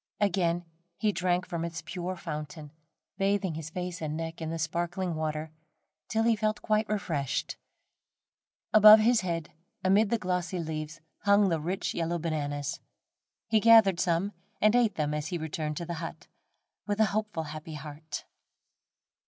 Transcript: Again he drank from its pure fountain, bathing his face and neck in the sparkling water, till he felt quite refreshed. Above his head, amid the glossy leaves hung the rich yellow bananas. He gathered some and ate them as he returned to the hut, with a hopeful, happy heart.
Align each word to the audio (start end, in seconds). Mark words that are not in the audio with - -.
Again 0.19 0.65
he 0.97 1.11
drank 1.11 1.47
from 1.47 1.63
its 1.63 1.83
pure 1.83 2.15
fountain, 2.15 2.71
bathing 3.19 3.53
his 3.53 3.69
face 3.69 4.01
and 4.01 4.17
neck 4.17 4.41
in 4.41 4.49
the 4.49 4.57
sparkling 4.57 5.13
water, 5.13 5.51
till 6.07 6.23
he 6.23 6.35
felt 6.35 6.63
quite 6.63 6.89
refreshed. 6.89 7.55
Above 8.73 8.99
his 9.01 9.21
head, 9.21 9.51
amid 9.83 10.09
the 10.09 10.17
glossy 10.17 10.57
leaves 10.57 11.01
hung 11.19 11.49
the 11.49 11.59
rich 11.59 11.93
yellow 11.93 12.17
bananas. 12.17 12.79
He 13.47 13.59
gathered 13.59 13.99
some 13.99 14.33
and 14.59 14.75
ate 14.75 14.95
them 14.95 15.13
as 15.13 15.27
he 15.27 15.37
returned 15.37 15.77
to 15.77 15.85
the 15.85 15.93
hut, 16.01 16.25
with 16.87 16.99
a 16.99 17.05
hopeful, 17.13 17.43
happy 17.43 17.75
heart. 17.75 18.25